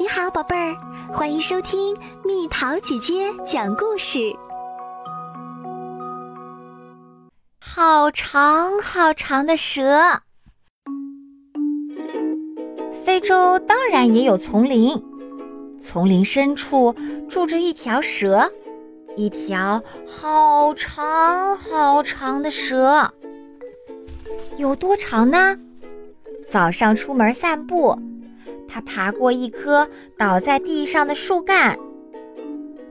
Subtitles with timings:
[0.00, 0.76] 你好，宝贝儿，
[1.12, 4.32] 欢迎收听蜜桃姐姐讲故事。
[7.58, 10.22] 好长好长的蛇，
[13.04, 15.02] 非洲当然也有丛林，
[15.80, 16.94] 丛林深处
[17.28, 18.52] 住着一条蛇，
[19.16, 23.12] 一条好长好长的蛇，
[24.58, 25.58] 有多长呢？
[26.48, 27.98] 早上出门散步。
[28.68, 31.78] 它爬过一棵倒在地上的树干，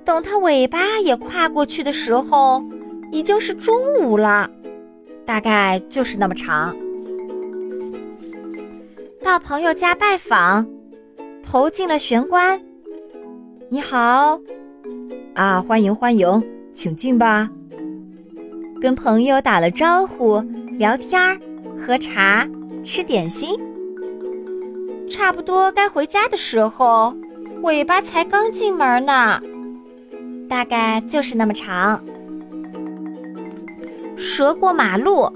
[0.04, 2.64] 等它尾巴也跨过去的时候，
[3.12, 4.50] 已经是中午了，
[5.24, 6.76] 大概就是那么长。
[9.24, 10.68] 到朋友家拜访，
[11.44, 12.60] 投进了玄关。
[13.70, 14.40] 你好，
[15.36, 17.50] 啊，欢迎欢迎，请进吧。
[18.82, 20.40] 跟朋友打了招呼，
[20.78, 21.38] 聊天儿
[21.78, 22.48] 喝茶，
[22.84, 23.60] 吃点心。
[25.10, 27.16] 差不多该回家的时候，
[27.62, 29.42] 尾巴才刚进门呢，
[30.50, 32.04] 大概就是那么长。
[34.16, 35.32] 蛇过马路，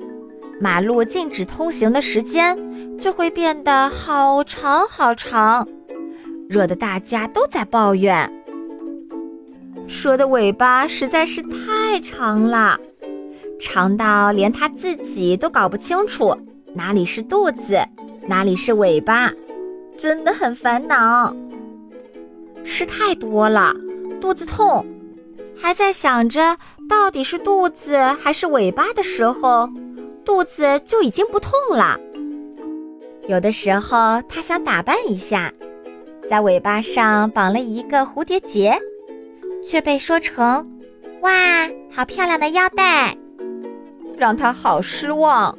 [0.59, 2.57] 马路禁止通行的时间
[2.97, 5.67] 就会变得好长好长，
[6.49, 8.29] 惹得大家都在抱怨。
[9.87, 12.79] 蛇的尾巴实在是太长了，
[13.59, 16.35] 长到连它自己都搞不清楚
[16.73, 17.79] 哪里是肚子，
[18.27, 19.31] 哪里是尾巴。
[20.01, 21.31] 真的很烦恼，
[22.63, 23.71] 吃太多了，
[24.19, 24.83] 肚子痛，
[25.55, 26.57] 还在想着
[26.89, 29.69] 到底是肚子还是尾巴的时候，
[30.25, 31.99] 肚子就已经不痛了。
[33.27, 35.53] 有的时候他想打扮一下，
[36.27, 38.81] 在尾巴上绑了一个蝴蝶结，
[39.63, 40.79] 却被说成
[41.21, 41.31] “哇，
[41.91, 43.15] 好漂亮的腰带”，
[44.17, 45.55] 让他好失望。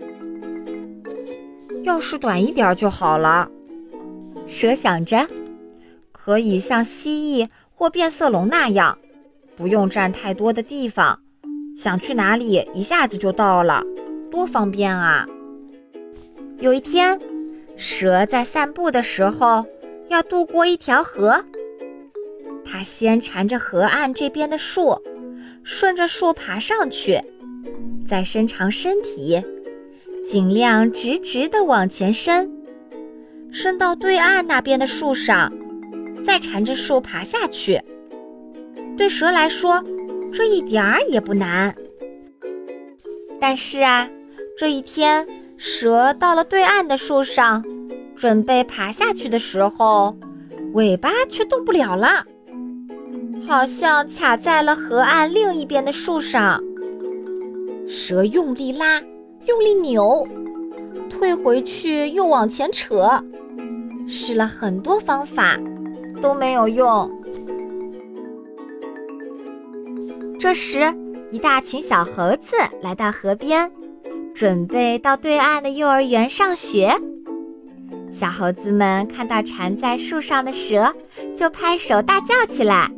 [1.84, 3.48] 要是短一点就好了。
[4.52, 5.26] 蛇想着，
[6.12, 8.98] 可以像蜥蜴或变色龙那样，
[9.56, 11.18] 不用占太多的地方，
[11.74, 13.82] 想去哪里一下子就到了，
[14.30, 15.26] 多方便啊！
[16.58, 17.18] 有一天，
[17.76, 19.64] 蛇在散步的时候
[20.08, 21.42] 要渡过一条河，
[22.62, 25.00] 它先缠着河岸这边的树，
[25.62, 27.18] 顺着树爬上去，
[28.06, 29.42] 再伸长身体，
[30.28, 32.61] 尽量直直地往前伸。
[33.52, 35.52] 伸到对岸那边的树上，
[36.24, 37.78] 再缠着树爬下去。
[38.96, 39.84] 对蛇来说，
[40.32, 41.74] 这一点儿也不难。
[43.38, 44.08] 但是啊，
[44.56, 47.62] 这一天，蛇到了对岸的树上，
[48.16, 50.16] 准备爬下去的时候，
[50.72, 52.24] 尾巴却动不了了，
[53.46, 56.58] 好像卡在了河岸另一边的树上。
[57.86, 58.98] 蛇用力拉，
[59.46, 60.26] 用力扭，
[61.10, 63.22] 退回去又往前扯。
[64.06, 65.58] 试了很多方法，
[66.20, 67.10] 都没有用。
[70.38, 70.92] 这时，
[71.30, 73.70] 一大群小猴子来到河边，
[74.34, 76.92] 准备到对岸的幼儿园上学。
[78.10, 80.92] 小猴子们看到缠在树上的蛇，
[81.36, 82.90] 就拍手大叫起来：“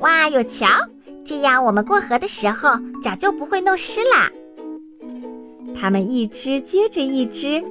[0.00, 0.66] 哇，有瞧！
[1.24, 2.70] 这样我们过河的时候，
[3.02, 4.30] 脚就不会弄湿啦。”
[5.78, 7.62] 他们一只接着一只。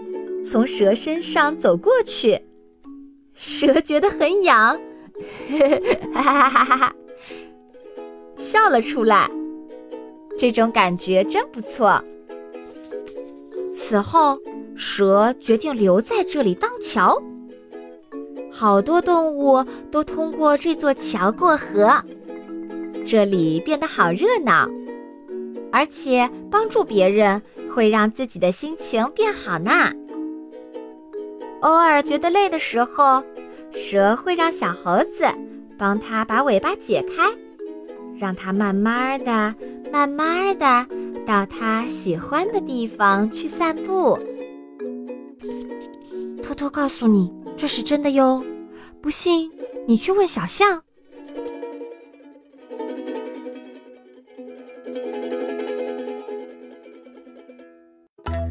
[0.48, 2.40] 从蛇身上走过去，
[3.36, 4.80] 蛇觉得很痒，
[6.14, 6.96] 哈哈哈哈哈，
[8.38, 9.30] 笑了出来。
[10.38, 12.02] 这种感觉真不错。
[13.74, 14.40] 此后，
[14.76, 17.22] 蛇决定留在这里当桥。
[18.52, 22.02] 好多动物都通过这座桥过河，
[23.06, 24.70] 这里变得好热闹，
[25.74, 27.42] 而且帮助别人
[27.74, 29.92] 会让自己的心情变好呢。
[31.62, 33.24] 偶尔觉得累的时候，
[33.72, 35.26] 蛇会让小猴子
[35.78, 37.32] 帮它把尾巴解开，
[38.18, 39.56] 让它慢慢的、
[39.92, 40.86] 慢慢的
[41.26, 44.20] 到它喜欢的地方去散步。
[46.44, 48.44] 偷偷告诉你，这是真的哟，
[49.02, 49.52] 不信
[49.88, 50.82] 你去问小象。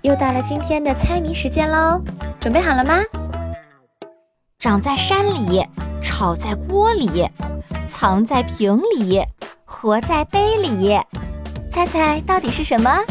[0.02, 2.02] 又到了今天的猜谜时间喽！
[2.44, 3.02] 准备好了吗？
[4.58, 5.66] 长在山里，
[6.02, 7.26] 炒在锅里，
[7.88, 9.24] 藏在瓶里，
[9.64, 10.94] 活在杯里，
[11.70, 13.02] 猜猜到底是什么？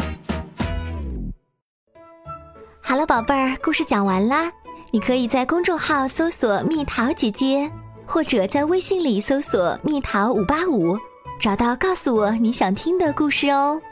[2.80, 4.52] 好了，宝贝儿，故事讲完啦。
[4.92, 7.68] 你可以在公众号搜索“蜜桃姐姐”，
[8.06, 10.96] 或者在微信里搜索“蜜桃五八五”，
[11.42, 13.82] 找到告诉我你想听的故事哦。